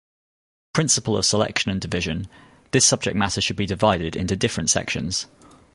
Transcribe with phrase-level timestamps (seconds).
[0.73, 2.27] Principle of selection and division:
[2.71, 5.27] This subject matter should be divided into different sections.